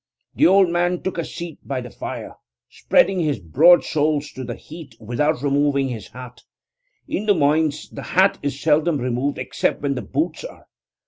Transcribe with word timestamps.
The 0.33 0.47
old 0.47 0.67
man 0.67 1.03
took 1.03 1.19
a 1.19 1.23
seat 1.23 1.59
by 1.63 1.79
the 1.79 1.91
fire, 1.91 2.33
spreading 2.71 3.19
his 3.19 3.37
broad 3.39 3.83
soles 3.83 4.31
to 4.31 4.43
the 4.43 4.55
heat 4.55 4.95
without 4.99 5.43
removing 5.43 5.89
his 5.89 6.07
hat. 6.07 6.41
In 7.07 7.27
the 7.27 7.35
mines 7.35 7.87
the 7.87 8.01
hat 8.01 8.39
is 8.41 8.59
seldom 8.59 8.97
removed 8.97 9.37
except 9.37 9.83
when 9.83 9.93
the 9.93 10.01
boots 10.01 10.43
are. 10.43 10.65